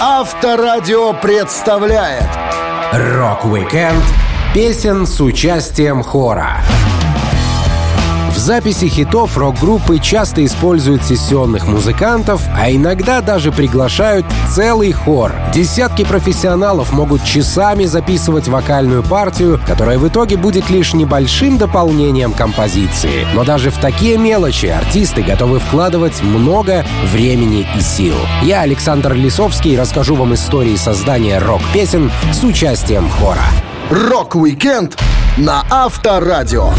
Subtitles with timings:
[0.00, 2.28] Авторадио представляет
[2.92, 4.04] Рок-викенд
[4.52, 6.58] песен с участием хора.
[8.44, 15.32] Записи хитов рок-группы часто используют сессионных музыкантов, а иногда даже приглашают целый хор.
[15.54, 23.26] Десятки профессионалов могут часами записывать вокальную партию, которая в итоге будет лишь небольшим дополнением композиции.
[23.32, 26.84] Но даже в такие мелочи артисты готовы вкладывать много
[27.14, 28.16] времени и сил.
[28.42, 33.46] Я, Александр Лисовский, расскажу вам истории создания рок-песен с участием хора.
[33.88, 34.98] Рок-викенд
[35.38, 36.74] на Авторадио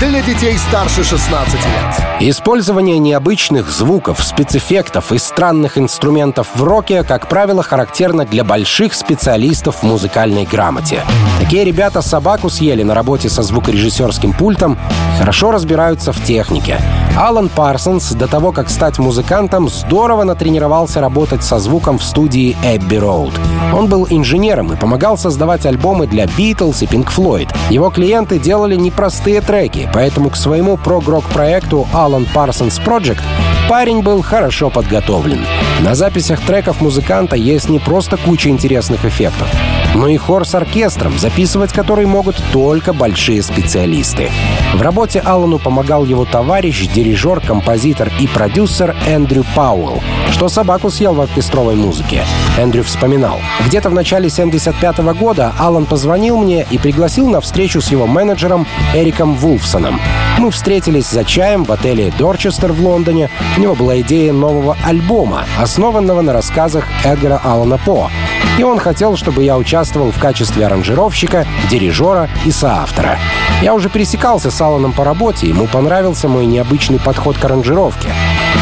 [0.00, 2.06] для детей старше 16 лет.
[2.20, 9.76] Использование необычных звуков, спецэффектов и странных инструментов в роке, как правило, характерно для больших специалистов
[9.76, 11.02] в музыкальной грамоте.
[11.40, 14.78] Такие ребята собаку съели на работе со звукорежиссерским пультом
[15.14, 16.78] и хорошо разбираются в технике.
[17.16, 22.96] Алан Парсонс до того, как стать музыкантом, здорово натренировался работать со звуком в студии Эбби
[22.96, 23.32] Роуд.
[23.72, 27.48] Он был инженером и помогал создавать альбомы для Beatles и Pink Floyd.
[27.70, 33.22] Его клиенты делали непростые треки, поэтому к своему прогрок проекту Alan Parsons Project
[33.68, 35.44] парень был хорошо подготовлен.
[35.80, 39.48] На записях треков музыканта есть не просто куча интересных эффектов,
[39.96, 44.30] но и хор с оркестром, записывать который могут только большие специалисты.
[44.74, 51.14] В работе Аллану помогал его товарищ, дирижер, композитор и продюсер Эндрю Пауэлл, что собаку съел
[51.14, 52.24] в оркестровой музыке.
[52.58, 53.40] Эндрю вспоминал.
[53.66, 58.06] Где-то в начале 75 -го года Аллан позвонил мне и пригласил на встречу с его
[58.06, 60.00] менеджером Эриком Вулфсоном.
[60.38, 63.30] Мы встретились за чаем в отеле Дорчестер в Лондоне.
[63.56, 68.10] У него была идея нового альбома, основанного на рассказах Эдгара Аллана По.
[68.58, 73.18] И он хотел, чтобы я участвовал в качестве аранжировщика, дирижера и соавтора.
[73.62, 78.08] Я уже пересекался с Алланом по работе, ему понравился мой необычный подход к аранжировке.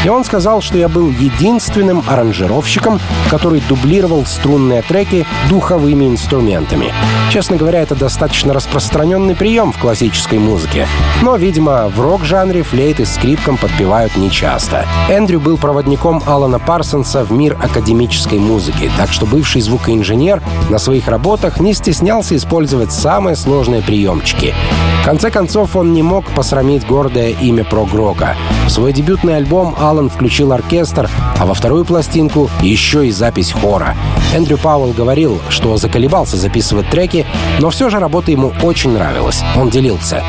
[0.03, 6.93] И он сказал, что я был единственным аранжировщиком, который дублировал струнные треки духовыми инструментами.
[7.31, 10.87] Честно говоря, это достаточно распространенный прием в классической музыке.
[11.21, 14.85] Но, видимо, в рок-жанре флейт и скрипкам подпевают нечасто.
[15.09, 21.07] Эндрю был проводником Алана Парсонса в мир академической музыки, так что бывший звукоинженер на своих
[21.07, 24.53] работах не стеснялся использовать самые сложные приемчики.
[25.01, 28.35] В конце концов, он не мог посрамить гордое имя прог-рока.
[28.65, 31.07] В свой дебютный альбом Алан включил оркестр,
[31.39, 33.95] а во вторую пластинку еще и запись хора.
[34.33, 37.25] Эндрю Пауэлл говорил, что заколебался записывать треки,
[37.59, 39.43] но все же работа ему очень нравилась.
[39.55, 40.23] Он делился.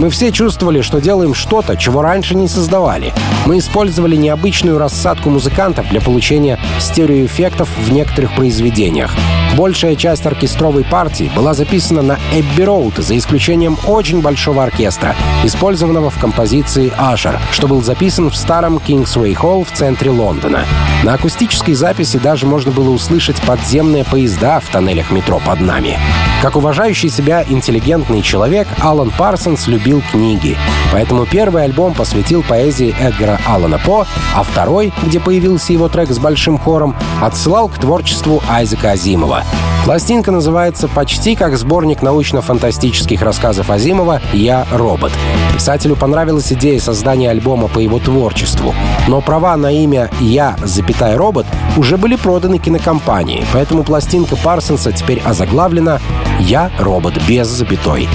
[0.00, 3.12] Мы все чувствовали, что делаем что-то, чего раньше не создавали.
[3.46, 9.43] Мы использовали необычную рассадку музыкантов для получения стереоэффектов в некоторых произведениях направлениях.
[9.56, 16.10] Большая часть оркестровой партии была записана на Эбби Роуд, за исключением очень большого оркестра, использованного
[16.10, 20.64] в композиции «Ашер», что был записан в старом Kingsway Холл в центре Лондона.
[21.04, 25.98] На акустической записи даже можно было услышать подземные поезда в тоннелях метро под нами.
[26.42, 30.56] Как уважающий себя интеллигентный человек, Алан Парсонс любил книги.
[30.92, 36.18] Поэтому первый альбом посвятил поэзии Эдгара Алана По, а второй, где появился его трек с
[36.18, 39.43] большим хором, отсылал к творчеству Айзека Азимова.
[39.84, 45.12] Пластинка называется почти как сборник научно-фантастических рассказов Азимова «Я робот».
[45.52, 48.74] Писателю понравилась идея создания альбома по его творчеству,
[49.08, 51.44] но права на имя «Я, запятая робот»
[51.76, 56.00] уже были проданы кинокомпании, поэтому пластинка Парсонса теперь озаглавлена
[56.40, 58.08] «Я робот» без запятой.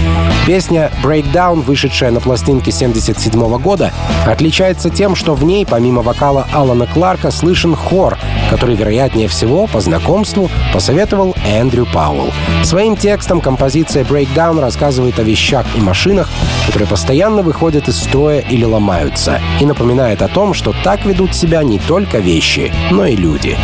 [0.47, 3.91] Песня «Breakdown», вышедшая на пластинке 77 года,
[4.25, 8.17] отличается тем, что в ней, помимо вокала Алана Кларка, слышен хор,
[8.49, 12.31] который, вероятнее всего, по знакомству посоветовал Эндрю Пауэлл.
[12.63, 16.29] Своим текстом композиция «Breakdown» рассказывает о вещах и машинах,
[16.65, 21.63] которые постоянно выходят из строя или ломаются, и напоминает о том, что так ведут себя
[21.63, 23.57] не только вещи, но и люди.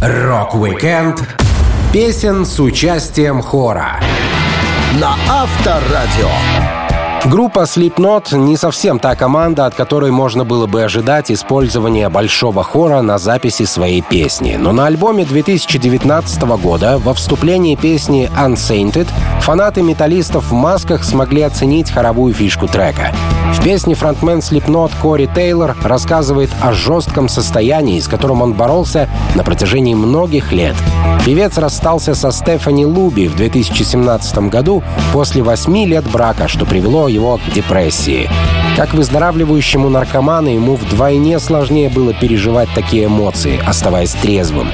[0.00, 1.22] Рок-викенд
[1.92, 4.00] песен с участием хора
[4.98, 6.79] на Авторадио.
[7.26, 13.02] Группа Slipknot не совсем та команда, от которой можно было бы ожидать использования большого хора
[13.02, 14.56] на записи своей песни.
[14.58, 19.06] Но на альбоме 2019 года во вступлении песни Unsainted
[19.40, 23.12] фанаты металлистов в масках смогли оценить хоровую фишку трека.
[23.54, 29.44] В песне фронтмен Slipknot Кори Тейлор рассказывает о жестком состоянии, с которым он боролся на
[29.44, 30.74] протяжении многих лет.
[31.26, 34.82] Певец расстался со Стефани Луби в 2017 году
[35.12, 38.30] после восьми лет брака, что привело его к депрессии.
[38.76, 44.68] Как выздоравливающему наркоману ему вдвойне сложнее было переживать такие эмоции, оставаясь трезвым.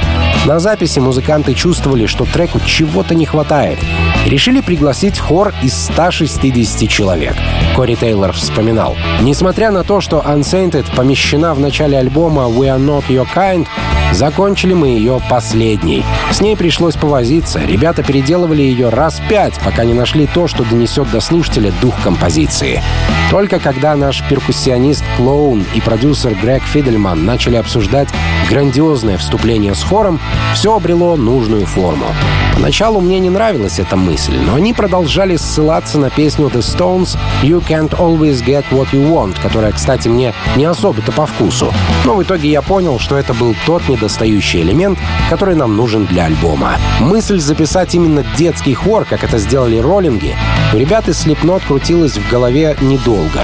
[0.46, 3.80] На записи музыканты чувствовали, что треку чего-то не хватает.
[4.26, 7.34] Решили пригласить хор из 160 человек.
[7.74, 8.96] Кори Тейлор вспоминал.
[9.22, 13.66] Несмотря на то, что Unsainted помещена в начале альбома We Are Not Your Kind,
[14.12, 16.04] Закончили мы ее последней.
[16.30, 17.60] С ней пришлось повозиться.
[17.60, 22.82] Ребята переделывали ее раз пять, пока не нашли то, что донесет до слушателя дух композиции.
[23.30, 28.08] Только когда наш перкуссионист Клоун и продюсер Грег Фидельман начали обсуждать
[28.48, 30.20] грандиозное вступление с хором,
[30.54, 32.06] все обрело нужную форму.
[32.54, 37.62] Поначалу мне не нравилась эта мысль, но они продолжали ссылаться на песню The Stones «You
[37.66, 41.72] Can't Always Get What You Want», которая, кстати, мне не особо-то по вкусу.
[42.04, 44.98] Но в итоге я понял, что это был тот недостающий элемент,
[45.28, 46.76] который нам нужен для альбома.
[47.00, 50.34] Мысль записать именно детский хор, как это сделали роллинги,
[50.72, 53.42] у ребят из Slipknot крутилась в голове недолго.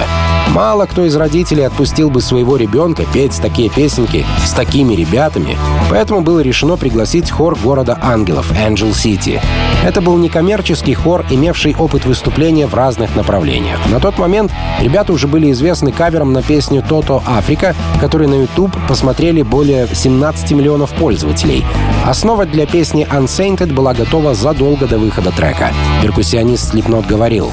[0.48, 5.56] Мало кто из родителей отпустил бы своего ребенка петь такие песенки с такими ребятами,
[5.88, 9.40] поэтому было решено пригласить хор города ангелов Angel City.
[9.84, 13.78] Это был некоммерческий хор, имевший опыт выступления в разных направлениях.
[13.90, 18.76] На тот момент ребята уже были известны кавером на песню «Тото Африка», который на YouTube
[18.86, 21.64] посмотрели более 17 миллионов пользователей.
[22.06, 25.72] Основа для песни Unsainted была готова задолго до выхода трека.
[26.02, 27.50] Перкуссионист Slipknot говорил,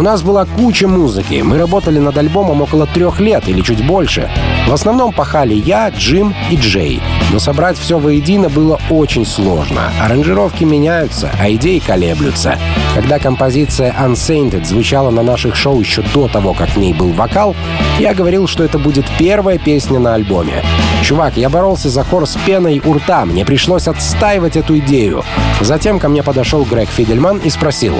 [0.00, 1.42] у нас была куча музыки.
[1.44, 4.30] Мы работали над альбомом около трех лет или чуть больше.
[4.70, 7.02] В основном пахали я, Джим и Джей.
[7.32, 9.90] Но собрать все воедино было очень сложно.
[10.00, 12.56] Аранжировки меняются, а идеи колеблются.
[12.94, 17.56] Когда композиция Unsainted звучала на наших шоу еще до того, как в ней был вокал,
[17.98, 20.62] я говорил, что это будет первая песня на альбоме.
[21.02, 25.24] Чувак, я боролся за хор с пеной у рта, мне пришлось отстаивать эту идею.
[25.60, 27.96] Затем ко мне подошел Грег Фидельман и спросил,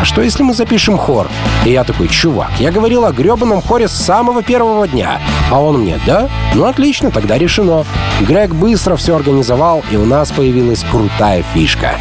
[0.00, 1.28] а что если мы запишем хор?
[1.64, 5.20] И я такой, чувак, я говорил о гребаном хоре с самого первого дня.
[5.50, 6.11] А он мне, да?
[6.54, 7.84] Ну отлично, тогда решено.
[8.20, 11.96] Грег быстро все организовал, и у нас появилась крутая фишка.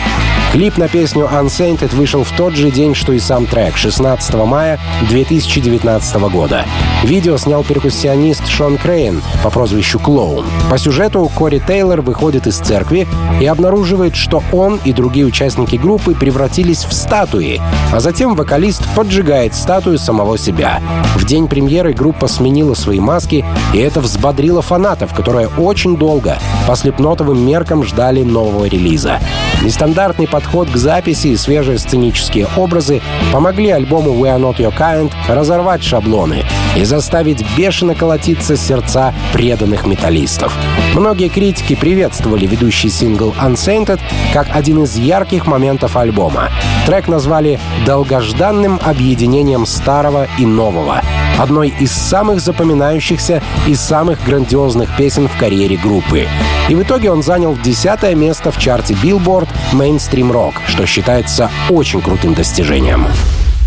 [0.52, 4.82] Клип на песню Unsainted вышел в тот же день, что и сам трек, 16 мая
[5.08, 6.66] 2019 года.
[7.04, 10.46] Видео снял перкуссионист Шон Крейн по прозвищу Клоун.
[10.70, 13.08] По сюжету Кори Тейлор выходит из церкви
[13.40, 17.62] и обнаруживает, что он и другие участники группы превратились в статуи,
[17.94, 20.82] а затем вокалист поджигает статую самого себя.
[21.16, 26.76] В день премьеры группа сменила свои маски, и это взбодрило фанатов, которые очень долго по
[26.76, 29.20] слепнотовым меркам ждали нового релиза.
[29.62, 35.12] Нестандартный подход к записи и свежие сценические образы помогли альбому We Are Not Your Kind
[35.28, 36.44] разорвать шаблоны
[36.76, 40.58] и заставить бешено колотиться сердца преданных металлистов.
[40.96, 44.00] Многие критики приветствовали ведущий сингл Unsainted
[44.34, 46.50] как один из ярких моментов альбома.
[46.86, 51.02] Трек назвали «долгожданным объединением старого и нового»,
[51.38, 56.28] одной из самых запоминающихся и самых грандиозных песен в карьере группы.
[56.72, 62.02] И в итоге он занял десятое место в чарте Billboard Mainstream Rock, что считается очень
[62.02, 63.08] крутым достижением.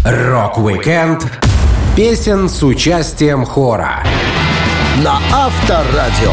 [0.06, 1.30] Рок-викенд
[1.94, 4.02] песен с участием хора
[5.04, 6.32] на Авторадио.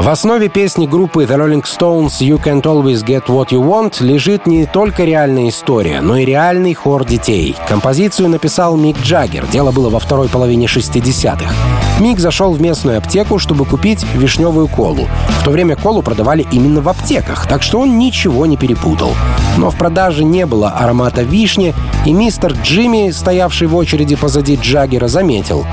[0.00, 4.48] В основе песни группы The Rolling Stones «You Can't Always Get What You Want» лежит
[4.48, 7.54] не только реальная история, но и реальный хор детей.
[7.68, 9.46] Композицию написал Мик Джаггер.
[9.46, 11.54] Дело было во второй половине 60-х.
[12.00, 15.06] Мик зашел в местную аптеку, чтобы купить вишневую колу.
[15.40, 19.12] В то время колу продавали именно в аптеках, так что он ничего не перепутал.
[19.56, 21.72] Но в продаже не было аромата вишни,
[22.04, 25.64] и мистер Джимми, стоявший в очереди позади Джаггера, заметил.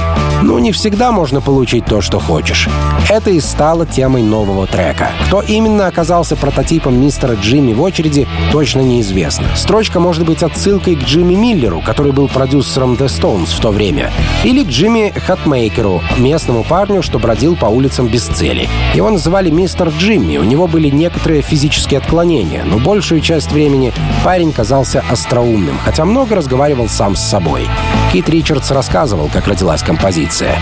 [0.42, 2.68] Ну, не всегда можно получить то, что хочешь.
[3.10, 5.12] Это и стало темой нового трека.
[5.28, 9.46] Кто именно оказался прототипом мистера Джимми в очереди, точно неизвестно.
[9.56, 14.12] Строчка может быть отсылкой к Джимми Миллеру, который был продюсером The Stones в то время,
[14.44, 18.68] или к Джимми Хатмейкеру, местному парню, что бродил по улицам без цели.
[18.96, 23.94] Его называли мистер Джимми, у него были некоторые физические отклонения, но большую часть времени
[24.24, 27.68] парень казался остроумным, хотя много разговаривал сам с собой.
[28.12, 30.60] Кит Ричардс рассказывал, как родилась композиция.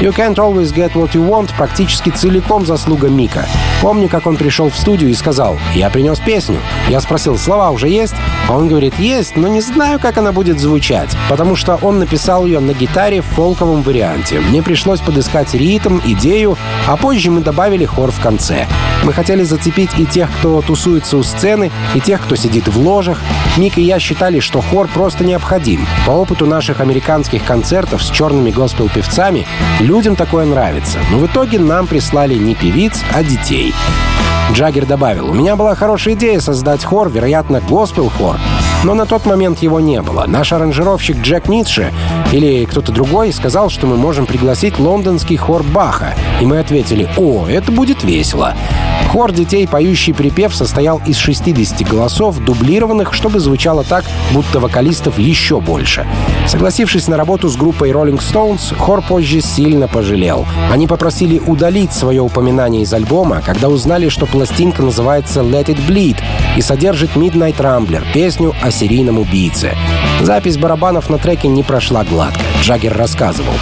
[0.00, 3.46] «You Can't Always Get What You Want» практически целиком заслуга Мика.
[3.82, 6.60] Помню, как он пришел в студию и сказал, «Я принес песню».
[6.88, 8.14] Я спросил, слова уже есть?
[8.48, 12.46] А он говорит, есть, но не знаю, как она будет звучать, потому что он написал
[12.46, 14.38] ее на гитаре в фолковом варианте.
[14.38, 18.66] Мне пришлось подыскать ритм, идею, а позже мы добавили хор в конце.
[19.02, 23.20] Мы хотели зацепить и тех, кто тусуется у сцены, и тех, кто сидит в ложах.
[23.56, 25.86] Мик и я считали, что хор просто необходим.
[26.06, 29.46] По опыту наших американских концертов с черными госпел-певцами
[29.80, 30.98] людям такое нравится.
[31.10, 33.74] Но в итоге нам прислали не певиц, а детей.
[34.52, 38.36] Джаггер добавил, «У меня была хорошая идея создать хор, вероятно, госпел-хор.
[38.84, 40.26] Но на тот момент его не было.
[40.26, 41.90] Наш аранжировщик Джек Ницше
[42.32, 46.14] или кто-то другой сказал, что мы можем пригласить лондонский хор Баха.
[46.42, 48.54] И мы ответили, о, это будет весело.
[49.08, 55.60] Хор детей, поющий припев, состоял из 60 голосов, дублированных, чтобы звучало так, будто вокалистов еще
[55.60, 56.06] больше.
[56.46, 60.46] Согласившись на работу с группой Rolling Stones, хор позже сильно пожалел.
[60.70, 66.18] Они попросили удалить свое упоминание из альбома, когда узнали, что пластинка называется Let It Bleed
[66.56, 69.76] и содержит Midnight Rambler, песню о серийном убийце.
[70.20, 72.40] Запись барабанов на треке не прошла гладко.
[72.62, 73.54] Джаггер рассказывал.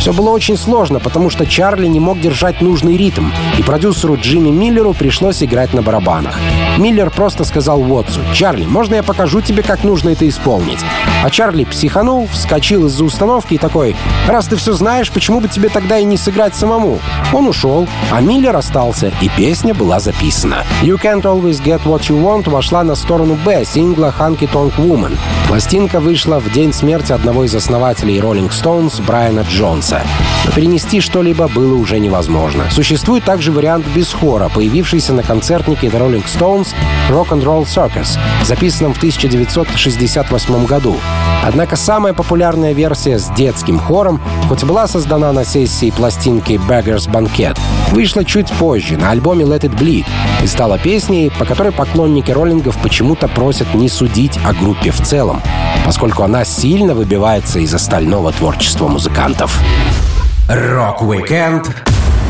[0.00, 4.50] Все было очень сложно, потому что Чарли не мог держать нужный ритм, и продюсеру Джимми
[4.50, 6.38] Миллеру пришлось играть на барабанах.
[6.78, 10.80] Миллер просто сказал Уотсу, «Чарли, можно я покажу тебе, как нужно это исполнить?»
[11.22, 13.96] А Чарли психанул, вскочил из-за установки и такой,
[14.28, 16.98] «Раз ты все знаешь, почему бы тебе тогда и не сыграть самому?»
[17.32, 20.64] Он ушел, а Миллер остался, и песня была записана.
[20.82, 25.16] «You Can't Always Get What You Want» вошла на сторону Б сингла «Hunky Tonk Woman».
[25.48, 29.83] Пластинка вышла в день смерти одного из основателей Rolling Stones Брайана Джонса.
[29.90, 32.64] Но перенести что-либо было уже невозможно.
[32.70, 36.68] Существует также вариант без хора, появившийся на концертнике The Rolling Stones
[37.10, 40.96] Rock and Roll Circus, записанном в 1968 году.
[41.42, 47.58] Однако самая популярная версия с детским хором, хоть была создана на сессии пластинки Beggar's Banquet,
[47.90, 50.06] вышла чуть позже на альбоме Let It Bleed
[50.42, 55.42] и стала песней, по которой поклонники роллингов почему-то просят не судить о группе в целом,
[55.84, 59.60] поскольку она сильно выбивается из остального творчества музыкантов.
[60.48, 61.70] Рок-викенд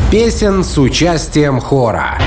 [0.09, 2.17] песен с участием хора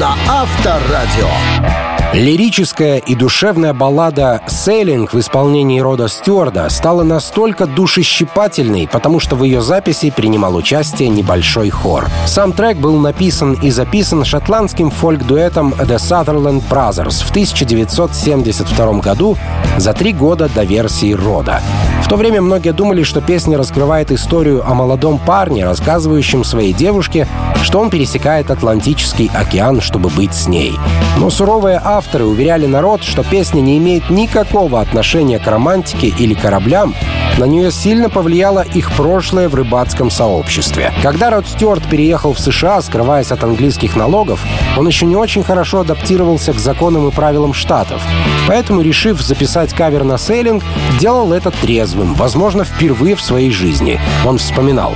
[0.00, 1.85] на Авторадио.
[2.14, 9.44] Лирическая и душевная баллада «Sailing» в исполнении Рода Стюарда стала настолько душещипательной, потому что в
[9.44, 12.08] ее записи принимал участие небольшой хор.
[12.26, 19.36] Сам трек был написан и записан шотландским фольк-дуэтом The Sutherland Brothers в 1972 году
[19.76, 21.60] за три года до версии Рода.
[22.02, 27.26] В то время многие думали, что песня раскрывает историю о молодом парне, рассказывающем своей девушке,
[27.62, 30.78] что он пересекает Атлантический океан, чтобы быть с ней.
[31.18, 36.94] Но суровые авторы уверяли народ, что песня не имеет никакого отношения к романтике или кораблям,
[37.38, 40.92] на нее сильно повлияло их прошлое в рыбацком сообществе.
[41.02, 44.44] Когда Род Стюарт переехал в США, скрываясь от английских налогов,
[44.76, 48.02] он еще не очень хорошо адаптировался к законам и правилам штатов.
[48.46, 50.62] Поэтому, решив записать кавер на сейлинг,
[51.00, 53.98] делал это трезвым, возможно, впервые в своей жизни.
[54.26, 54.94] Он вспоминал.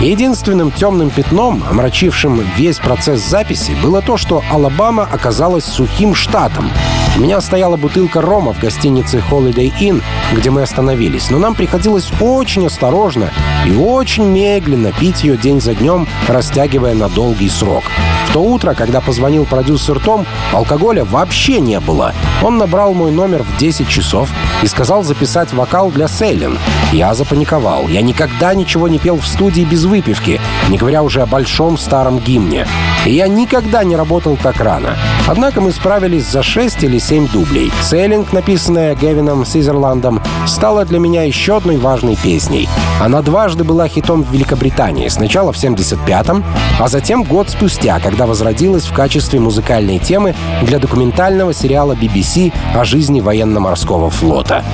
[0.00, 6.70] Единственным темным пятном, омрачившим весь процесс записи, было то, что Алабама оказалась сухим штатом.
[7.16, 12.10] У меня стояла бутылка рома в гостинице Holiday Inn, где мы остановились, но нам приходилось
[12.20, 13.30] очень осторожно
[13.66, 17.84] и очень медленно пить ее день за днем, растягивая на долгий срок.
[18.28, 22.12] В то утро, когда позвонил продюсер Том, алкоголя вообще не было.
[22.42, 24.28] Он набрал мой номер в 10 часов
[24.62, 26.58] и сказал записать вокал для Сейлин.
[26.92, 27.88] Я запаниковал.
[27.88, 32.18] Я никогда ничего не пел в студии без выпивки, не говоря уже о большом старом
[32.18, 32.66] гимне.
[33.04, 34.96] И я никогда не работал так рано.
[35.26, 37.70] Однако мы справились за 6 или 7 дублей.
[37.82, 42.68] «Сейлинг», написанная Гевином Сизерландом, стала для меня еще одной важной песней.
[43.00, 45.08] Она дважды была хитом в Великобритании.
[45.08, 46.44] Сначала в 75-м,
[46.78, 52.84] а затем год спустя, когда возродилась в качестве музыкальной темы для документального сериала BBC о
[52.84, 54.64] жизни военно-морского флота.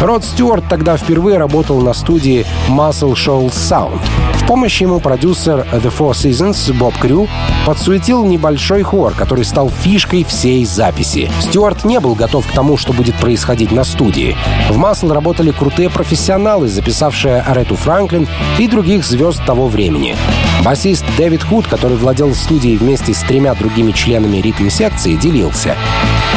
[0.00, 3.98] Род Стюарт тогда впервые работал на студии Muscle Shoals Sound.
[4.34, 7.28] В помощь ему продюсер The Four Seasons Боб Крю
[7.66, 11.30] подсуетил небольшой хор, который стал фишкой всей записи.
[11.40, 14.36] Стюарт не был готов к тому, что будет происходить на студии.
[14.70, 18.28] В Muscle работали крутые профессионалы, записавшие Арету Франклин
[18.58, 20.16] и других звезд того времени.
[20.64, 25.76] Басист Дэвид Худ, который владел студией вместе с тремя другими членами ритм-секции, делился.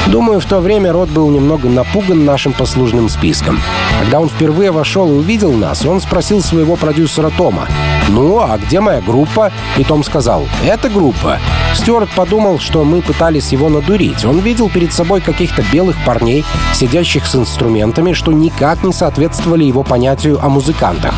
[0.07, 3.50] Думаю, в то время Рот был немного напуган нашим послужным списком.
[3.99, 7.67] Когда он впервые вошел и увидел нас, он спросил своего продюсера Тома,
[8.09, 11.39] «Ну, а где моя группа?» И Том сказал, «Это группа».
[11.75, 14.25] Стюарт подумал, что мы пытались его надурить.
[14.25, 16.43] Он видел перед собой каких-то белых парней,
[16.73, 21.13] сидящих с инструментами, что никак не соответствовали его понятию о музыкантах.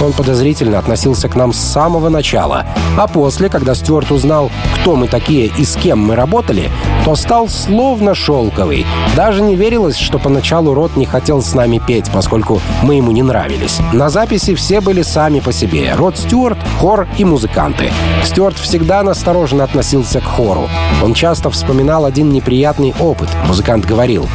[0.00, 2.66] Он подозрительно относился к нам с самого начала.
[2.98, 6.70] А после, когда Стюарт узнал, кто мы такие и с кем мы работали,
[7.04, 8.86] то стал словно шелковый.
[9.16, 13.22] Даже не верилось, что поначалу Рот не хотел с нами петь, поскольку мы ему не
[13.22, 13.78] нравились.
[13.92, 15.94] На записи все были сами по себе.
[15.94, 17.90] Рот Стюарт, хор и музыканты.
[18.24, 20.68] Стюарт всегда настороженно относился к хору.
[21.02, 23.28] Он часто вспоминал один неприятный опыт.
[23.46, 24.28] Музыкант говорил,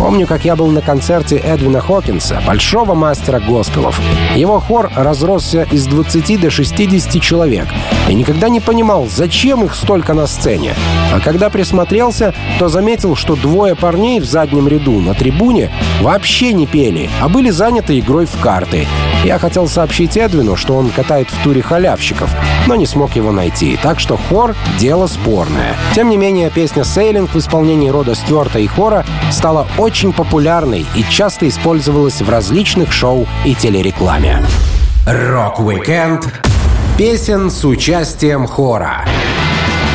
[0.00, 4.00] «Помню, как я был на концерте Эдвина Хокинса, большого мастера госпелов.
[4.34, 7.68] Его хор разросся из 20 до 60 человек.
[8.08, 10.74] Я никогда не понимал, зачем их столько только на сцене.
[11.12, 16.66] А когда присмотрелся, то заметил, что двое парней в заднем ряду на трибуне вообще не
[16.66, 18.86] пели, а были заняты игрой в карты.
[19.24, 22.34] Я хотел сообщить Эдвину, что он катает в туре халявщиков,
[22.66, 25.76] но не смог его найти, так что хор— дело спорное.
[25.94, 31.04] Тем не менее, песня «Сейлинг» в исполнении Рода Стюарта и хора стала очень популярной и
[31.08, 34.42] часто использовалась в различных шоу и телерекламе.
[35.06, 36.26] Рок-викенд
[36.96, 39.04] песен с участием хора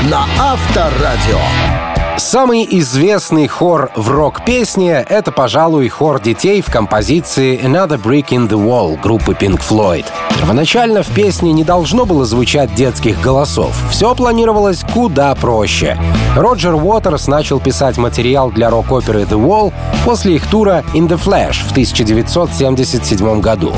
[0.09, 1.94] на Авторадио.
[2.17, 8.57] Самый известный хор в рок-песне— это, пожалуй, хор детей в композиции «Another Brick in the
[8.57, 10.05] Wall» группы Pink Floyd.
[10.39, 13.75] Первоначально в песне не должно было звучать детских голосов.
[13.89, 15.97] Все планировалось куда проще.
[16.37, 19.73] Роджер Уотерс начал писать материал для рок-оперы «The Wall»
[20.05, 23.73] после их тура «In the Flesh» в 1977 году.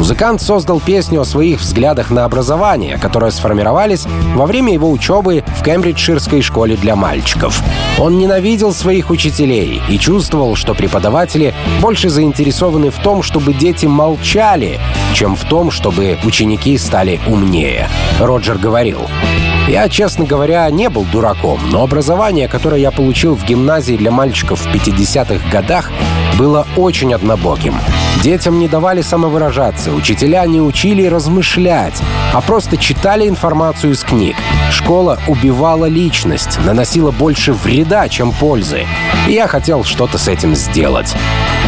[0.00, 5.62] Музыкант создал песню о своих взглядах на образование, которые сформировались во время его учебы в
[5.62, 7.62] Кембриджширской школе для мальчиков.
[7.98, 11.52] Он ненавидел своих учителей и чувствовал, что преподаватели
[11.82, 14.80] больше заинтересованы в том, чтобы дети молчали,
[15.12, 17.86] чем в том, чтобы ученики стали умнее.
[18.20, 19.02] Роджер говорил,
[19.70, 24.60] я, честно говоря, не был дураком, но образование, которое я получил в гимназии для мальчиков
[24.60, 25.92] в 50-х годах,
[26.36, 27.76] было очень однобоким.
[28.24, 31.94] Детям не давали самовыражаться, учителя не учили размышлять,
[32.32, 34.34] а просто читали информацию из книг.
[34.72, 38.86] Школа убивала личность, наносила больше вреда, чем пользы.
[39.28, 41.14] И я хотел что-то с этим сделать.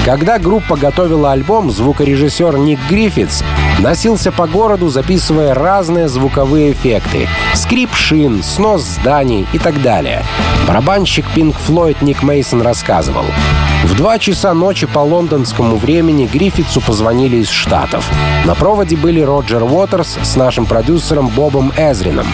[0.05, 3.45] Когда группа готовила альбом, звукорежиссер Ник Гриффитс
[3.83, 7.29] носился по городу, записывая разные звуковые эффекты.
[7.55, 10.23] Скрип шин, снос зданий и так далее.
[10.67, 13.25] Барабанщик Pink Floyd Ник Мейсон рассказывал.
[13.85, 18.09] В два часа ночи по лондонскому времени Гриффитсу позвонили из Штатов.
[18.45, 22.27] На проводе были Роджер Уотерс с нашим продюсером Бобом Эзрином.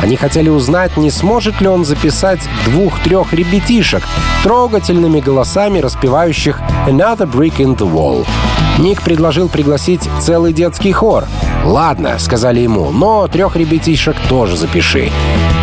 [0.00, 4.02] Они хотели узнать, не сможет ли он записать двух-трех ребятишек
[4.44, 8.24] трогательными голосами, распевающих «Another Brick in the Wall».
[8.78, 11.26] Ник предложил пригласить целый детский хор.
[11.64, 15.10] «Ладно»,— сказали ему,— «но трех ребятишек тоже запиши».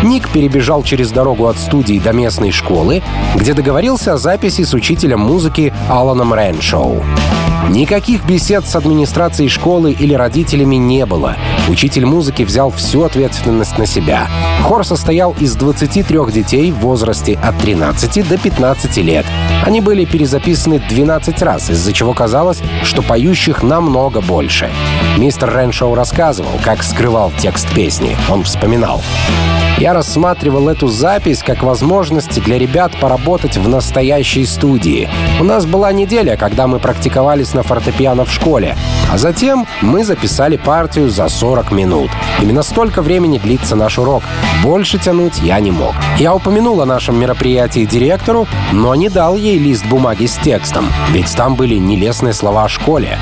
[0.02, 3.02] Ник перебежал через дорогу от студии до местной школы,
[3.34, 7.02] где договорился о записи с учителем музыки Аланом Рэншоу.
[7.70, 11.36] Никаких бесед с администрацией школы или родителями не было.
[11.68, 14.26] Учитель музыки взял всю ответственность на себя.
[14.64, 19.24] Хор состоял из 23 детей в возрасте от 13 до 15 лет.
[19.64, 24.68] Они были перезаписаны 12 раз, из-за чего казалось, что поющих намного больше.
[25.16, 28.16] Мистер Рэншоу рассказывал, как скрывал текст песни.
[28.28, 29.00] Он вспоминал.
[29.80, 35.08] Я рассматривал эту запись как возможность для ребят поработать в настоящей студии.
[35.40, 38.76] У нас была неделя, когда мы практиковались на фортепиано в школе,
[39.12, 42.10] а затем мы записали партию за 40 минут.
[42.40, 44.22] Именно столько времени длится наш урок.
[44.62, 45.94] Больше тянуть я не мог.
[46.18, 51.34] Я упомянул о нашем мероприятии директору, но не дал ей лист бумаги с текстом, ведь
[51.34, 53.18] там были нелестные слова о школе.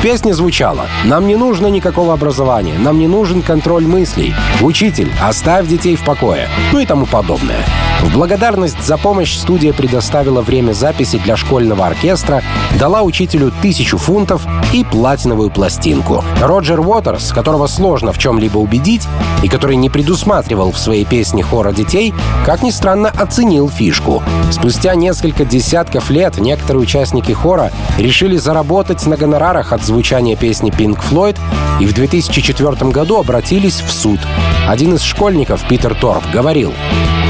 [0.00, 4.34] В песне звучало «Нам не нужно никакого образования, нам не нужен контроль мыслей.
[4.62, 6.48] Учитель, оставь детей в покое».
[6.72, 7.66] Ну и тому подобное.
[8.00, 12.42] В благодарность за помощь студия предоставила время записи для школьного оркестра,
[12.78, 16.24] дала учителю тысячу фунтов и платиновую пластинку.
[16.40, 19.06] Роджер Уотерс, которого сложно в чем-либо убедить
[19.42, 22.14] и который не предусматривал в своей песне хора детей,
[22.46, 24.22] как ни странно, оценил фишку.
[24.50, 31.00] Спустя несколько десятков лет некоторые участники хора решили заработать на гонорарах от звучания песни Pink
[31.02, 31.36] Floyd
[31.80, 34.20] и в 2004 году обратились в суд.
[34.68, 36.72] Один из школьников, Питер Торп, говорил,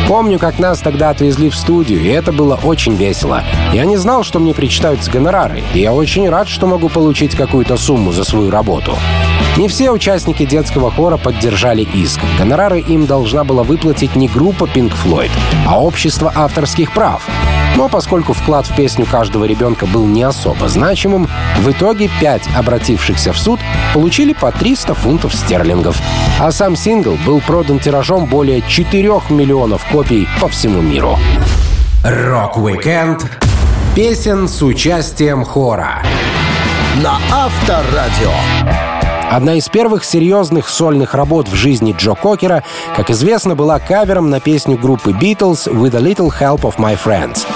[0.07, 3.45] Помню, как нас тогда отвезли в студию, и это было очень весело.
[3.73, 7.77] Я не знал, что мне причитаются гонорары, и я очень рад, что могу получить какую-то
[7.77, 8.99] сумму за свою работу.
[9.57, 12.21] Не все участники детского хора поддержали иск.
[12.39, 15.31] Гонорары им должна была выплатить не группа Pink Floyd,
[15.65, 17.23] а общество авторских прав.
[17.81, 21.27] Но поскольку вклад в песню каждого ребенка был не особо значимым,
[21.61, 23.59] в итоге пять обратившихся в суд
[23.95, 25.99] получили по 300 фунтов стерлингов.
[26.39, 31.19] А сам сингл был продан тиражом более 4 миллионов копий по всему миру.
[32.05, 33.25] Рок-викенд
[33.97, 36.03] песен с участием хора
[37.03, 38.35] на Авторадио.
[39.31, 42.63] Одна из первых серьезных сольных работ в жизни Джо Кокера,
[42.95, 47.47] как известно, была кавером на песню группы Beatles «With a Little Help of My Friends».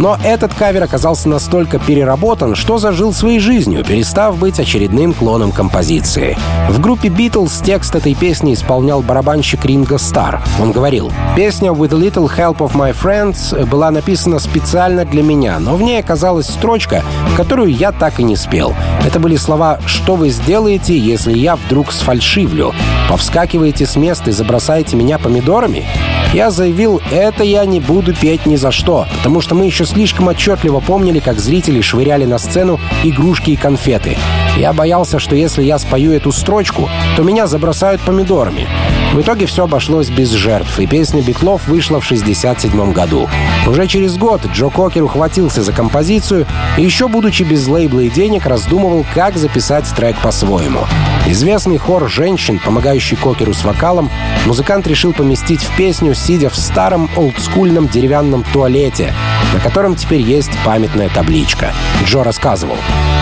[0.00, 6.38] Но этот кавер оказался настолько переработан, что зажил своей жизнью, перестав быть очередным клоном композиции.
[6.70, 10.42] В группе Beatles текст этой песни исполнял барабанщик Ринго Стар.
[10.58, 15.58] Он говорил, «Песня «With a little help of my friends» была написана специально для меня,
[15.58, 17.02] но в ней оказалась строчка,
[17.36, 18.74] которую я так и не спел.
[19.04, 22.72] Это были слова «Что вы сделаете, если я вдруг сфальшивлю?
[23.10, 25.84] Повскакиваете с места и забросаете меня помидорами?»
[26.32, 30.28] Я заявил, это я не буду петь ни за что, потому что мы еще слишком
[30.28, 34.16] отчетливо помнили, как зрители швыряли на сцену игрушки и конфеты.
[34.60, 38.68] Я боялся, что если я спою эту строчку, то меня забросают помидорами.
[39.14, 43.26] В итоге все обошлось без жертв, и песня Битлов вышла в 1967 году.
[43.66, 46.46] Уже через год Джо Кокер ухватился за композицию
[46.76, 50.80] и еще будучи без лейбла и денег, раздумывал, как записать трек по-своему.
[51.26, 54.10] Известный хор женщин, помогающий Кокеру с вокалом,
[54.44, 59.14] музыкант решил поместить в песню, сидя в старом олдскульном деревянном туалете,
[59.54, 61.72] на котором теперь есть памятная табличка.
[62.04, 62.76] Джо рассказывал.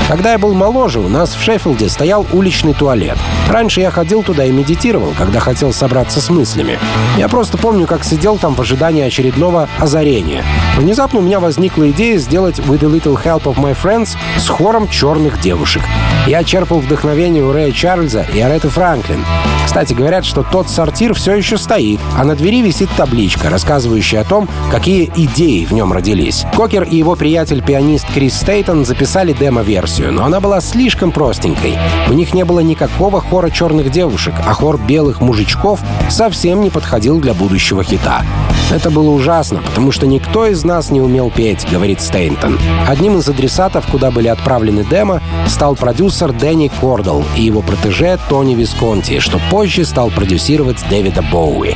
[0.08, 3.18] Когда я был моложе, у нас в Шеффилде стоял уличный туалет.
[3.48, 6.78] Раньше я ходил туда и медитировал, когда хотел собраться с мыслями.
[7.16, 10.44] Я просто помню, как сидел там в ожидании очередного озарения.
[10.76, 14.88] Внезапно у меня возникла идея сделать «With a Little Help of My Friends» с хором
[14.88, 15.82] черных девушек.
[16.26, 19.24] Я черпал вдохновение у Рэя Чарльза и Ареты Франклин.
[19.68, 24.24] Кстати, говорят, что тот сортир все еще стоит, а на двери висит табличка, рассказывающая о
[24.24, 26.46] том, какие идеи в нем родились.
[26.56, 31.78] Кокер и его приятель-пианист Крис Стейтон записали демо-версию, но она была слишком простенькой.
[32.08, 37.20] У них не было никакого хора черных девушек, а хор белых мужичков совсем не подходил
[37.20, 38.22] для будущего хита.
[38.70, 42.58] Это было ужасно, потому что никто из нас не умел петь, говорит Стейнтон.
[42.86, 48.54] Одним из адресатов, куда были отправлены демо, стал продюсер Дэнни Кордл и его протеже Тони
[48.54, 51.74] Висконти, что позже стал продюсировать Дэвида Боуи.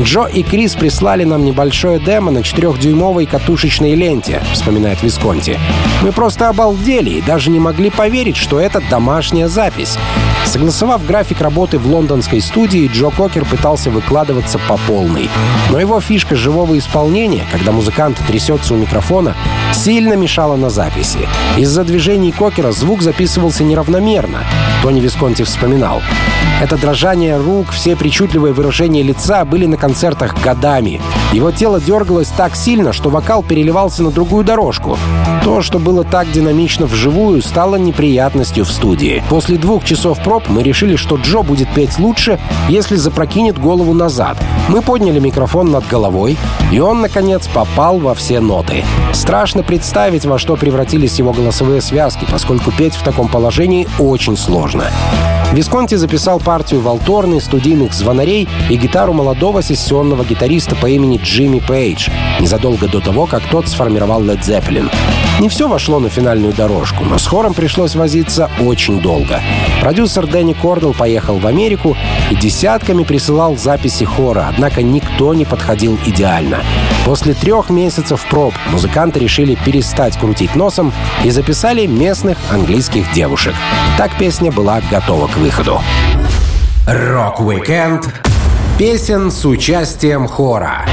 [0.00, 5.60] Джо и Крис прислали нам небольшое демо на четырехдюймовой катушечной ленте, вспоминает Висконти.
[6.02, 9.98] Мы просто обалдели и даже не могли поверить, что это домашняя запись.
[10.44, 15.28] Согласовав график работы в лондонской студии, Джо Кокер пытался выкладываться по полной.
[15.70, 19.34] Но его фишка живого исполнения, когда музыкант трясется у микрофона,
[19.72, 21.28] сильно мешала на записи.
[21.56, 24.44] Из-за движений Кокера звук записывался неравномерно.
[24.82, 26.02] Тони Висконти вспоминал.
[26.60, 31.00] Это дрожание рук, все причудливые выражения лица были на концертах годами.
[31.32, 34.98] Его тело дергалось так сильно, что вокал переливался на другую дорожку.
[35.44, 39.22] То, что было так динамично вживую, стало неприятностью в студии.
[39.28, 44.36] После двух часов проб мы решили, что Джо будет петь лучше, если запрокинет голову назад.
[44.68, 46.36] Мы подняли микрофон над головой,
[46.70, 48.84] и он, наконец, попал во все ноты.
[49.12, 54.71] Страшно представить, во что превратились его голосовые связки, поскольку петь в таком положении очень сложно.
[55.52, 62.08] Висконти записал партию волторны, студийных звонарей и гитару молодого сессионного гитариста по имени Джимми Пейдж,
[62.40, 64.90] незадолго до того, как тот сформировал Led Zeppelin.
[65.40, 69.42] Не все вошло на финальную дорожку, но с хором пришлось возиться очень долго.
[69.82, 71.96] Продюсер Дэнни Корделл поехал в Америку
[72.30, 76.62] и десятками присылал записи хора, однако никто не подходил идеально.
[77.04, 80.92] После трех месяцев проб музыканты решили перестать крутить носом
[81.24, 83.54] и записали местных английских девушек.
[83.98, 85.80] Так песня была готова к выходу.
[86.86, 88.08] Рок-викенд
[88.78, 90.86] песен с участием хора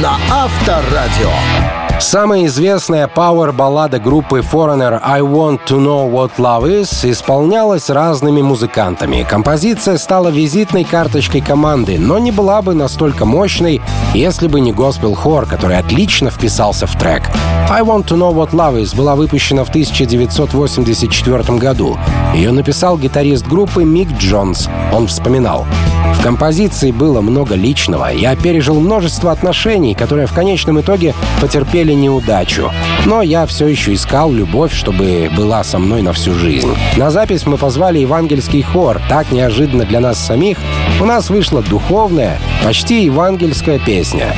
[0.00, 1.87] на Авторадио.
[2.00, 9.26] Самая известная пауэр-баллада группы Foreigner «I Want to Know What Love Is» исполнялась разными музыкантами.
[9.28, 13.82] Композиция стала визитной карточкой команды, но не была бы настолько мощной,
[14.14, 17.24] если бы не госпел-хор, который отлично вписался в трек.
[17.68, 21.98] «I Want to Know What Love Is» была выпущена в 1984 году.
[22.32, 24.68] Ее написал гитарист группы Мик Джонс.
[24.92, 25.66] Он вспоминал.
[26.14, 28.06] В композиции было много личного.
[28.06, 32.70] Я пережил множество отношений, которые в конечном итоге потерпели неудачу.
[33.06, 36.74] Но я все еще искал любовь, чтобы была со мной на всю жизнь.
[36.96, 39.00] На запись мы позвали евангельский хор.
[39.08, 40.58] Так неожиданно для нас самих
[41.00, 44.34] у нас вышла духовная, почти евангельская песня.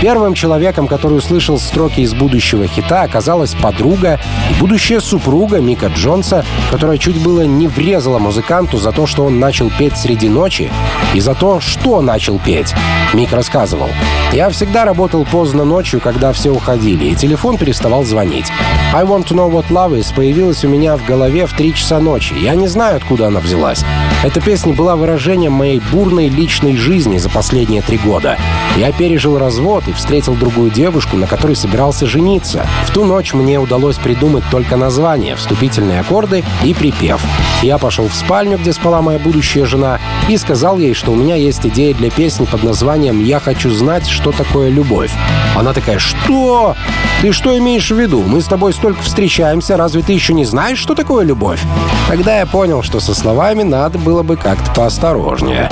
[0.00, 6.44] Первым человеком, который услышал строки из будущего хита, оказалась подруга и будущая супруга Мика Джонса,
[6.70, 10.70] которая чуть было не врезала музыканту за то, что он начал петь среди ночи,
[11.14, 12.74] и за то, что начал петь.
[13.14, 13.88] Мик рассказывал.
[14.32, 18.46] «Я всегда работал поздно ночью, когда все уходили, и телефон переставал звонить.
[18.92, 22.00] I Want to Know What Love Is появилась у меня в голове в три часа
[22.00, 22.34] ночи.
[22.34, 23.82] Я не знаю, откуда она взялась.
[24.22, 28.36] Эта песня была выражением моей бурной личной жизни за последние три года.
[28.76, 32.66] Я пережил развод и встретил другую девушку, на которой собирался жениться.
[32.86, 37.20] В ту ночь мне удалось придумать только название, вступительные аккорды и припев.
[37.62, 41.36] Я пошел в спальню, где спала моя будущая жена, и сказал ей, что у меня
[41.36, 45.10] есть идея для песни под названием «Я хочу знать, что такое любовь».
[45.56, 46.74] Она такая «Что?
[47.22, 48.22] Ты что имеешь в виду?
[48.26, 51.60] Мы с тобой столько встречаемся, разве ты еще не знаешь, что такое любовь?»
[52.08, 55.70] Тогда я понял, что со словами надо было бы как-то поосторожнее.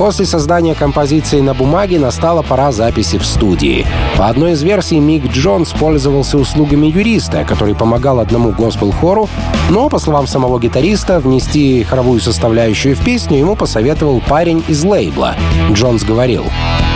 [0.00, 3.86] После создания композиции на бумаге настала пора записи в студии.
[4.16, 9.28] По одной из версий, Мик Джонс пользовался услугами юриста, который помогал одному госпел-хору,
[9.68, 15.36] но, по словам самого гитариста, внести хоровую составляющую в песню ему посоветовал парень из лейбла.
[15.70, 16.46] Джонс говорил,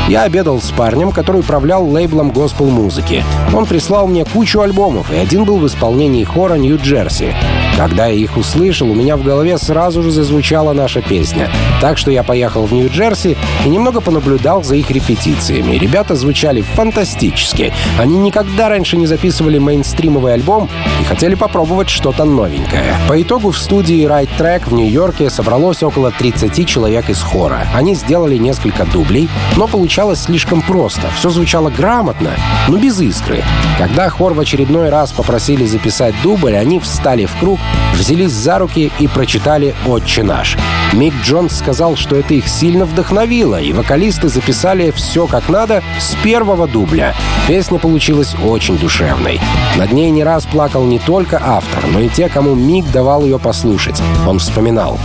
[0.08, 3.22] я обедал с парнем, который управлял лейблом госпел-музыки.
[3.52, 7.34] Он прислал мне кучу альбомов, и один был в исполнении хора Нью-Джерси.
[7.76, 11.50] Когда я их услышал, у меня в голове сразу же зазвучала наша песня.
[11.80, 15.76] Так что я поехал в Нью-Джерси и немного понаблюдал за их репетициями.
[15.76, 17.72] Ребята звучали фантастически.
[17.98, 20.68] Они никогда раньше не записывали мейнстримовый альбом
[21.00, 22.94] и хотели попробовать что-то новенькое.
[23.08, 27.66] По итогу в студии Right Track в Нью-Йорке собралось около 30 человек из хора.
[27.74, 31.08] Они сделали несколько дублей, но получалось слишком просто.
[31.18, 32.30] Все звучало грамотно,
[32.68, 33.42] но без искры.
[33.78, 37.58] Когда хор в очередной раз попросили записать дубль, они встали в круг
[37.94, 40.56] взялись за руки и прочитали «Отче наш».
[40.92, 46.14] Мик Джонс сказал, что это их сильно вдохновило, и вокалисты записали все как надо с
[46.22, 47.14] первого дубля.
[47.48, 49.40] Песня получилась очень душевной.
[49.76, 53.38] Над ней не раз плакал не только автор, но и те, кому Мик давал ее
[53.38, 54.00] послушать.
[54.26, 54.98] Он вспоминал.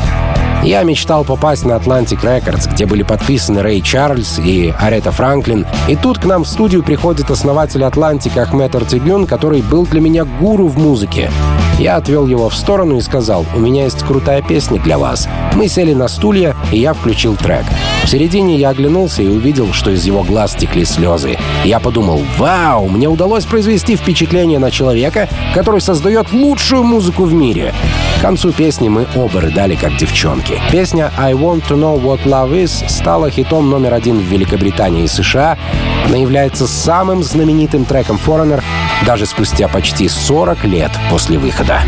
[0.64, 5.66] Я мечтал попасть на Atlantic Records, где были подписаны Рэй Чарльз и Арета Франклин.
[5.88, 10.26] И тут к нам в студию приходит основатель Atlantic Ахмед Артигюн, который был для меня
[10.26, 11.32] гуру в музыке.
[11.80, 15.30] Я отвел его в сторону и сказал, у меня есть крутая песня для вас.
[15.54, 17.64] Мы сели на стулья, и я включил трек.
[18.04, 21.38] В середине я оглянулся и увидел, что из его глаз текли слезы.
[21.64, 27.74] Я подумал, вау, мне удалось произвести впечатление на человека, который создает лучшую музыку в мире.
[28.20, 30.62] К концу песни мы оба рыдали, как девчонки.
[30.74, 35.08] Песня «I want to know what love is» стала хитом номер один в Великобритании и
[35.08, 35.58] США.
[36.06, 38.62] Она является самым знаменитым треком Foreigner
[39.06, 41.80] даже спустя почти 40 лет после выхода.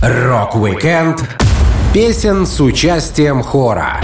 [0.00, 1.22] Рок-викенд
[1.92, 4.00] песен с участием хора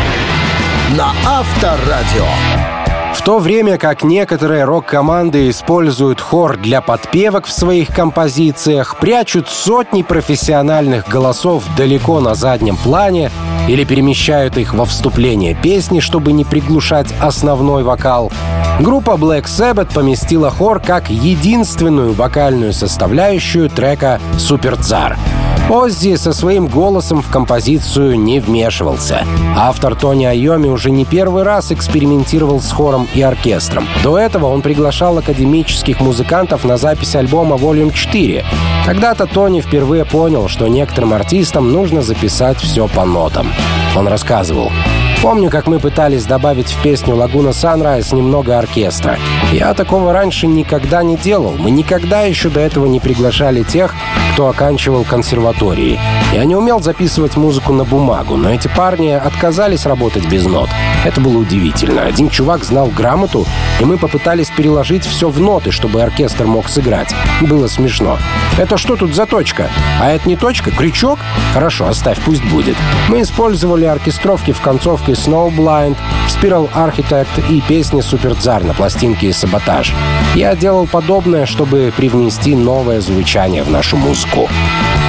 [0.98, 2.77] на Авторадио.
[3.18, 10.00] В то время как некоторые рок-команды используют хор для подпевок в своих композициях, прячут сотни
[10.00, 13.30] профессиональных голосов далеко на заднем плане
[13.66, 18.32] или перемещают их во вступление песни, чтобы не приглушать основной вокал,
[18.80, 25.18] группа Black Sabbath поместила хор как единственную вокальную составляющую трека «Суперцар».
[25.68, 29.26] Оззи со своим голосом в композицию не вмешивался.
[29.54, 33.88] Автор Тони Айоми уже не первый раз экспериментировал с хором и оркестром.
[34.02, 38.44] До этого он приглашал академических музыкантов на запись альбома Volume 4.
[38.86, 43.52] Когда-то Тони впервые понял, что некоторым артистам нужно записать все по нотам.
[43.96, 44.70] Он рассказывал.
[45.22, 49.18] Помню, как мы пытались добавить в песню «Лагуна Санрайз» немного оркестра.
[49.52, 51.56] Я такого раньше никогда не делал.
[51.58, 53.94] Мы никогда еще до этого не приглашали тех,
[54.38, 55.98] кто оканчивал консерватории.
[56.32, 60.68] Я не умел записывать музыку на бумагу, но эти парни отказались работать без нот.
[61.04, 62.02] Это было удивительно.
[62.02, 63.48] Один чувак знал грамоту,
[63.80, 67.12] и мы попытались переложить все в ноты, чтобы оркестр мог сыграть.
[67.40, 68.16] Было смешно.
[68.58, 69.70] Это что тут за точка?
[70.00, 70.70] А это не точка?
[70.70, 71.18] Крючок?
[71.52, 72.76] Хорошо, оставь, пусть будет.
[73.08, 75.96] Мы использовали оркестровки в концовке Snowblind,
[76.28, 79.92] Spiral Architect и песни Суперцар на пластинке Саботаж.
[80.36, 84.27] Я делал подобное, чтобы привнести новое звучание в нашу музыку.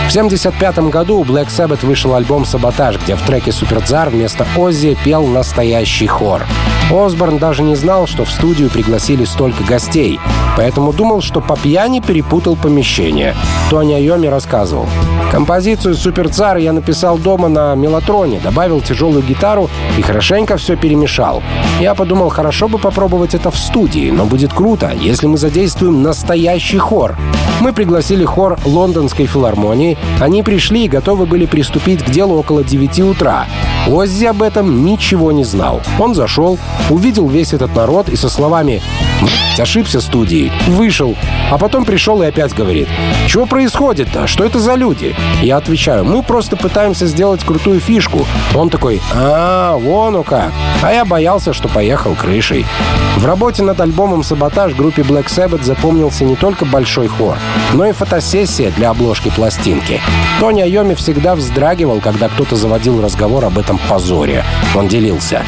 [0.09, 4.97] В 1975 году у Black Sabbath вышел альбом «Саботаж», где в треке «Суперцар» вместо Оззи
[5.03, 6.45] пел настоящий хор.
[6.89, 10.19] Осборн даже не знал, что в студию пригласили столько гостей,
[10.57, 13.35] поэтому думал, что по пьяни перепутал помещение.
[13.69, 14.87] Тони Айоми рассказывал.
[15.31, 21.43] Композицию «Суперцар» я написал дома на мелатроне, добавил тяжелую гитару и хорошенько все перемешал.
[21.79, 26.79] Я подумал, хорошо бы попробовать это в студии, но будет круто, если мы задействуем настоящий
[26.79, 27.15] хор.
[27.61, 28.57] Мы пригласили хор
[28.99, 29.97] Лондонской филармонии.
[30.19, 33.45] Они пришли и готовы были приступить к делу около 9 утра.
[33.87, 35.81] Оззи об этом ничего не знал.
[35.97, 36.59] Он зашел,
[36.89, 38.81] увидел весь этот народ и со словами
[39.57, 41.15] ошибся студией, вышел,
[41.51, 42.87] а потом пришел и опять говорит,
[43.27, 45.15] что происходит-то, что это за люди?
[45.41, 48.25] Я отвечаю, мы просто пытаемся сделать крутую фишку.
[48.55, 50.51] Он такой, а, вон у как.
[50.81, 52.65] А я боялся, что поехал крышей.
[53.17, 57.37] В работе над альбомом «Саботаж» группе Black Sabbath запомнился не только большой хор,
[57.73, 60.01] но и фотосессия для обложки пластинки.
[60.39, 64.43] Тони Айоми всегда вздрагивал, когда кто-то заводил разговор об этом позоре.
[64.75, 65.43] Он делился.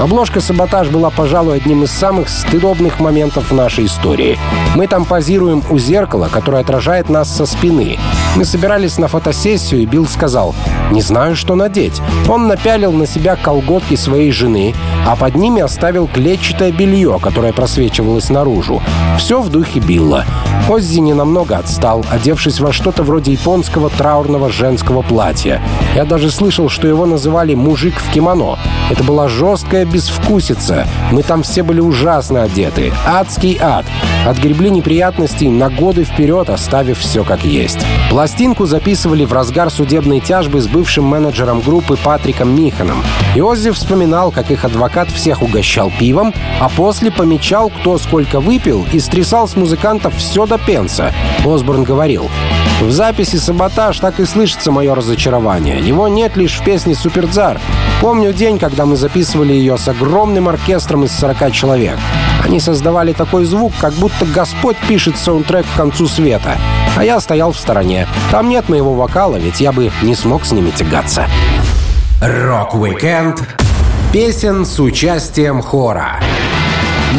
[0.00, 4.38] Обложка «Саботаж» была, пожалуй, одним из самых стыдобных моментов в нашей истории.
[4.74, 7.98] Мы там позируем у зеркала, которое отражает нас со спины.
[8.34, 10.54] Мы собирались на фотосессию, и Билл сказал,
[10.90, 12.00] «Не знаю, что надеть».
[12.28, 14.74] Он напялил на себя колготки своей жены,
[15.06, 18.82] а под ними оставил клетчатое белье, которое просвечивалось наружу.
[19.18, 20.24] Все в духе Билла.
[20.68, 25.62] Оззи ненамного отстал, одевшись во что-то вроде японского траурного женского платья.
[25.94, 28.58] Я даже слышал, что его называли «мужик в кимоно».
[28.90, 30.88] Это была жесткая безвкусица.
[31.12, 32.92] Мы там все были ужасно одеты.
[33.06, 33.86] Адский ад.
[34.26, 37.78] Отгребли неприятностей на годы вперед, оставив все как есть.
[38.10, 43.04] Пластинку записывали в разгар судебной тяжбы с бывшим менеджером группы Патриком Миханом.
[43.36, 48.98] И вспоминал, как их адвокат всех угощал пивом, а после помечал, кто сколько выпил, и
[48.98, 51.12] стрясал с музыкантов все до пенса.
[51.44, 52.28] Осборн говорил,
[52.82, 55.78] в записи «Саботаж» так и слышится мое разочарование.
[55.78, 57.60] Его нет лишь в песне «Supertzar».
[58.00, 61.98] Помню день, когда мы записывали ее с огромным оркестром из 40 человек.
[62.44, 66.56] Они создавали такой звук, как будто Господь пишет саундтрек к концу света.
[66.96, 68.06] А я стоял в стороне.
[68.30, 71.26] Там нет моего вокала, ведь я бы не смог с ними тягаться.
[72.20, 73.42] Рок-викенд
[74.12, 76.20] Песен с участием хора.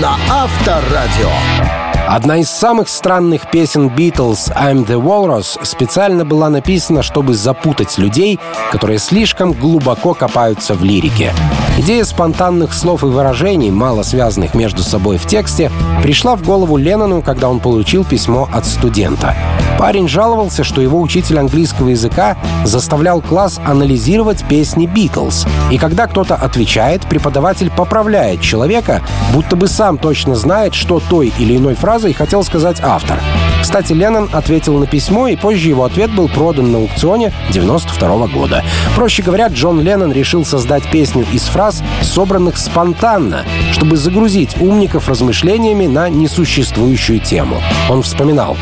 [0.01, 1.82] на Авторадио.
[2.07, 8.39] Одна из самых странных песен Beatles «I'm the Walrus» специально была написана, чтобы запутать людей,
[8.71, 11.31] которые слишком глубоко копаются в лирике.
[11.75, 15.71] Идея спонтанных слов и выражений, мало связанных между собой в тексте,
[16.03, 19.35] пришла в голову Леннону, когда он получил письмо от студента.
[19.79, 25.47] Парень жаловался, что его учитель английского языка заставлял класс анализировать песни Битлз.
[25.71, 29.01] И когда кто-то отвечает, преподаватель поправляет человека,
[29.33, 33.19] будто бы сам точно знает, что той или иной фразой хотел сказать автор.
[33.63, 38.61] Кстати, Леннон ответил на письмо, и позже его ответ был продан на аукционе 92 года.
[38.93, 45.87] Проще говоря, Джон Леннон решил создать песню из фраз, собранных спонтанно, чтобы загрузить умников размышлениями
[45.87, 47.61] на несуществующую тему.
[47.89, 48.57] Он вспоминал.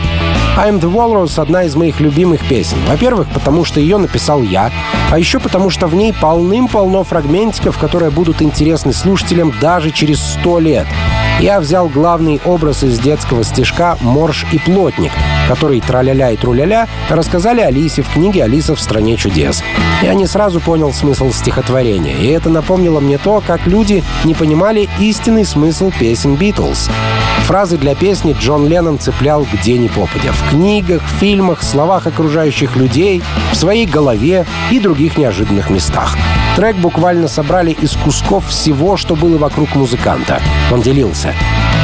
[0.58, 2.78] I'm the Walrus— одна из моих любимых песен.
[2.88, 4.70] Во-первых, потому что ее написал я,
[5.10, 10.60] а еще потому что в ней полным-полно фрагментиков, которые будут интересны слушателям даже через сто
[10.60, 10.88] лет.
[11.40, 15.12] Я взял главный образ из детского стишка «Морж и плотник»,
[15.48, 19.64] который «Траля-ля» и «Труля-ля» рассказали Алисе в книге «Алиса в стране чудес».
[20.04, 24.88] Я не сразу понял смысл стихотворения, и это напомнило мне то, как люди не понимали
[25.00, 26.90] истинный смысл песен «Битлз».
[27.48, 30.32] Фразы для песни Джон Леннон цеплял где ни попадя.
[30.50, 36.18] Книгах, фильмах, словах окружающих людей, в своей голове и других неожиданных местах.
[36.56, 40.42] Трек буквально собрали из кусков всего, что было вокруг музыканта.
[40.72, 41.34] Он делился.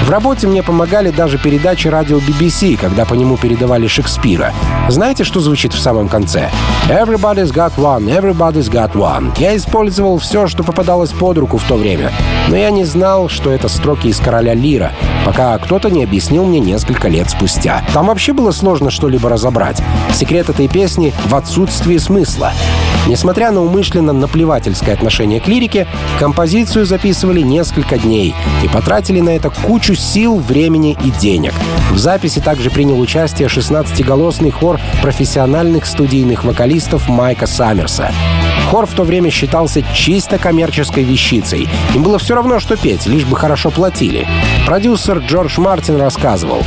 [0.04, 4.54] В работе мне помогали даже передачи радио BBC, когда по нему передавали Шекспира.
[4.88, 6.50] Знаете, что звучит в самом конце?
[6.88, 9.34] Everybody's got one, everybody's got one.
[9.38, 12.12] Я использовал все, что попадалось под руку в то время.
[12.48, 14.94] Но я не знал, что это строки из «Короля Лира»,
[15.26, 17.84] пока кто-то не объяснил мне несколько лет спустя.
[17.94, 19.82] Там вообще было сложно что-либо разобрать.
[20.14, 22.54] Секрет этой песни в отсутствии смысла.
[23.08, 25.88] Несмотря на умышленно наплевательское отношение к лирике,
[26.20, 31.54] композицию записывали несколько дней и потратили на это кучу сил, времени и денег.
[31.92, 38.12] В записи также принял участие 16-голосный хор профессиональных студийных вокалистов Майка Саммерса.
[38.70, 41.70] Хор в то время считался чисто коммерческой вещицей.
[41.96, 44.28] Им было все равно, что петь, лишь бы хорошо платили.
[44.66, 46.66] Продюсер Джордж Мартин рассказывал.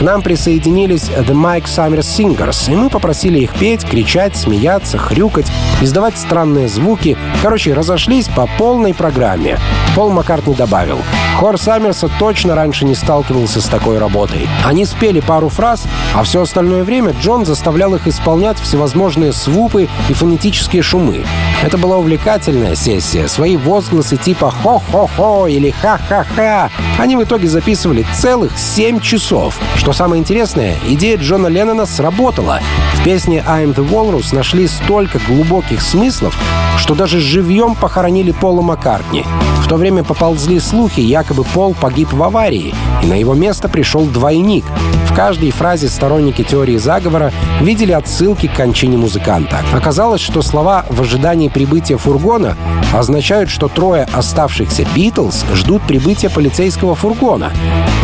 [0.00, 5.52] К нам присоединились The Mike Summers Singers, и мы попросили их петь, кричать, смеяться, хрюкать,
[5.82, 7.18] издавать странные звуки.
[7.42, 9.58] Короче, разошлись по полной программе.
[9.94, 10.96] Пол Маккартни добавил.
[11.36, 14.48] Хор Саммерса точно раньше не сталкивался с такой работой.
[14.64, 15.84] Они спели пару фраз,
[16.14, 21.26] а все остальное время Джон заставлял их исполнять всевозможные свупы и фонетические шумы.
[21.62, 23.28] Это была увлекательная сессия.
[23.28, 29.58] Свои возгласы типа «хо-хо-хо» или «ха-ха-ха» они в итоге записывали целых 7 часов.
[29.76, 32.60] Что самое интересное, идея Джона Леннона сработала.
[32.94, 36.36] В песне «I'm the Walrus» нашли столько глубоких смыслов,
[36.76, 39.24] что даже живьем похоронили Пола Маккартни.
[39.64, 44.04] В то время поползли слухи, якобы Пол погиб в аварии, и на его место пришел
[44.04, 44.64] двойник.
[45.08, 49.60] В каждой фразе сторонники теории заговора видели отсылки к кончине музыканта.
[49.72, 52.56] Оказалось, что слова «в ожидании прибытия фургона»
[52.92, 57.52] означают, что трое оставшихся Битлз ждут прибытия полицейского фургона.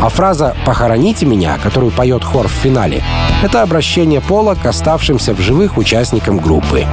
[0.03, 3.03] А фраза «похороните меня», которую поет хор в финале,
[3.42, 6.87] это обращение Пола к оставшимся в живых участникам группы.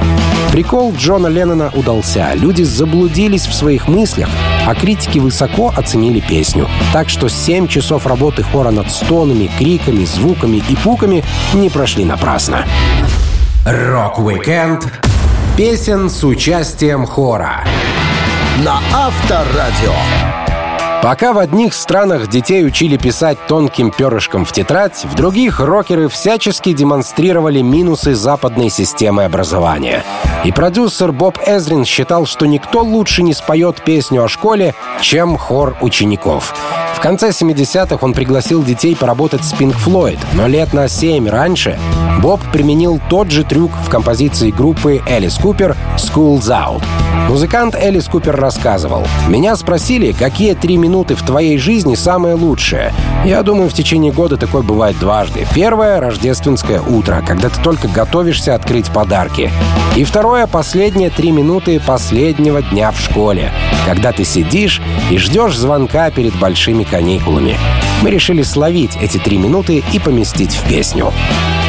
[0.52, 2.32] Прикол Джона Леннона удался.
[2.34, 4.28] Люди заблудились в своих мыслях,
[4.66, 6.68] а критики высоко оценили песню.
[6.92, 12.66] Так что 7 часов работы хора над стонами, криками, звуками и пуками не прошли напрасно.
[13.66, 14.84] Рок-викенд
[15.56, 17.64] Песен с участием хора.
[18.64, 20.33] на Авторадио.
[21.04, 26.72] Пока в одних странах детей учили писать тонким перышком в тетрадь, в других рокеры всячески
[26.72, 30.02] демонстрировали минусы западной системы образования.
[30.46, 35.76] И продюсер Боб Эзрин считал, что никто лучше не споет песню о школе, чем хор
[35.82, 36.56] учеников.
[36.94, 41.78] В конце 70-х он пригласил детей поработать с Pink Floyd, но лет на 7 раньше
[42.20, 46.82] Боб применил тот же трюк в композиции группы Элис Купер «School's Out».
[47.28, 52.92] Музыкант Элис Купер рассказывал, «Меня спросили, какие три минуты в твоей жизни самые лучшие.
[53.24, 55.46] Я думаю, в течение года такое бывает дважды.
[55.54, 59.50] Первое— рождественское утро, когда ты только готовишься открыть подарки.
[59.96, 63.52] И второе— последние три минуты последнего дня в школе,
[63.86, 64.80] когда ты сидишь
[65.10, 67.56] и ждешь звонка перед большими каникулами.
[68.04, 71.10] Мы решили словить эти три минуты и поместить в песню.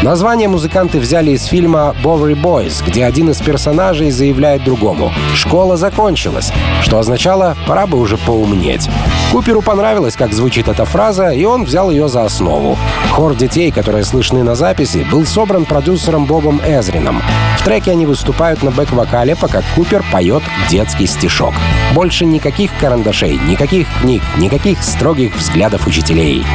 [0.04, 6.52] Название музыканты взяли из фильма «Bowery Boys», где один из персонажей заявляет другому «Школа закончилась»,
[6.82, 8.90] что означало «пора бы уже поумнеть».
[9.36, 12.78] Куперу понравилось, как звучит эта фраза, и он взял ее за основу.
[13.12, 17.22] Хор детей, которые слышны на записи, был собран продюсером Бобом Эзрином.
[17.60, 21.54] В треке они выступают на бэк-вокале, пока Купер поет детский стишок.
[21.94, 26.46] Больше никаких карандашей, никаких книг, никаких строгих взглядов учителей.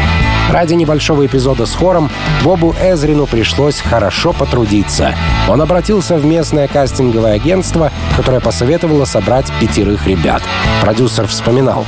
[0.50, 2.10] Ради небольшого эпизода с хором
[2.42, 5.14] Бобу Эзрину пришлось хорошо потрудиться.
[5.48, 10.42] Он обратился в местное кастинговое агентство, которое посоветовало собрать пятерых ребят.
[10.80, 11.86] Продюсер вспоминал.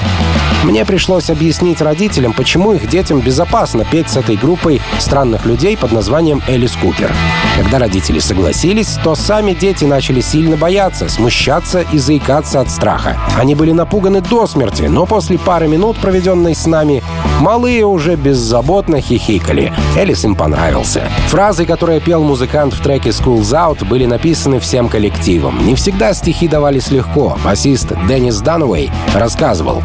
[0.62, 5.90] «Мне пришлось объяснить родителям, почему их детям безопасно петь с этой группой странных людей под
[5.90, 7.10] названием Элис Купер.
[7.56, 13.18] Когда родители согласились, то сами дети начали сильно бояться, смущаться и заикаться от страха.
[13.36, 17.02] Они были напуганы до смерти, но после пары минут, проведенной с нами,
[17.40, 19.72] малые уже без беззаботно хихикали.
[19.96, 21.08] Элис им понравился.
[21.28, 25.66] Фразы, которые пел музыкант в треке «School's Out», были написаны всем коллективом.
[25.66, 27.38] Не всегда стихи давались легко.
[27.42, 29.82] Басист Деннис Дануэй рассказывал.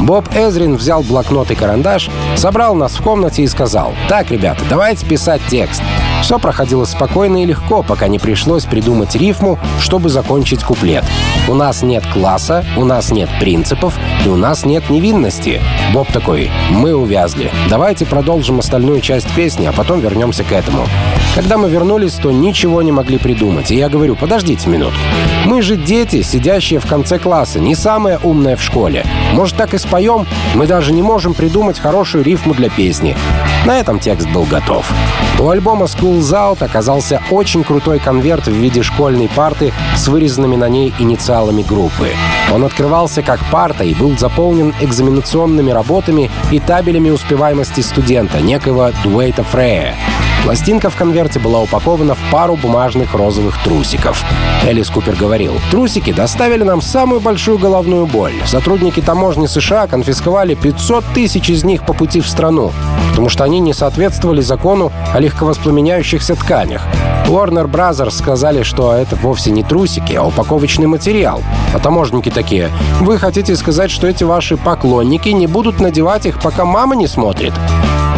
[0.00, 5.06] Боб Эзрин взял блокнот и карандаш, собрал нас в комнате и сказал, «Так, ребята, давайте
[5.06, 5.82] писать текст».
[6.22, 11.04] Все проходило спокойно и легко, пока не пришлось придумать рифму, чтобы закончить куплет.
[11.48, 13.94] У нас нет класса, у нас нет принципов
[14.24, 15.60] и у нас нет невинности.
[15.94, 17.50] Боб такой, мы увязли.
[17.70, 20.86] Давайте продолжим остальную часть песни, а потом вернемся к этому.
[21.34, 23.70] Когда мы вернулись, то ничего не могли придумать.
[23.70, 24.98] И я говорю, подождите минутку.
[25.44, 29.06] Мы же дети, сидящие в конце класса, не самые умные в школе.
[29.32, 30.26] Может, так и споем?
[30.54, 33.16] Мы даже не можем придумать хорошую рифму для песни.
[33.64, 34.90] На этом текст был готов.
[35.38, 40.66] У альбома School's Out оказался очень крутой конверт в виде школьной парты с вырезанными на
[40.66, 42.12] ней инициалами группы.
[42.50, 49.44] Он открывался как парта и был заполнен экзаменационными работами и табелями успеваемости студента, некого Дуэйта
[49.44, 49.96] Фрея.
[50.44, 54.24] Пластинка в конверте была упакована в пару бумажных розовых трусиков.
[54.64, 58.32] Элис Купер говорил, «Трусики доставили нам самую большую головную боль.
[58.46, 62.72] Сотрудники таможни США конфисковали 500 тысяч из них по пути в страну,
[63.10, 66.82] потому что они не соответствовали закону о легковоспламеняющихся тканях.
[67.28, 71.42] Warner Brothers сказали, что это вовсе не трусики, а упаковочный материал.
[71.74, 72.70] А таможники такие,
[73.00, 77.52] вы хотите сказать, что эти ваши поклонники не будут надевать их, пока мама не смотрит?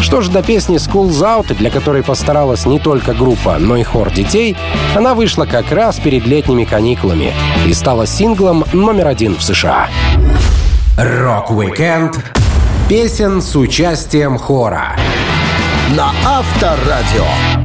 [0.01, 4.11] Что же до песни «School's Out», для которой постаралась не только группа, но и хор
[4.11, 4.57] детей,
[4.95, 7.33] она вышла как раз перед летними каникулами
[7.67, 9.87] и стала синглом номер один в США.
[10.97, 12.19] Рок-викенд
[12.89, 14.97] песен с участием хора
[15.95, 17.60] на Авторадио.